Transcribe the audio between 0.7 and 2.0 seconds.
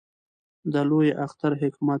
د لوی اختر حکمت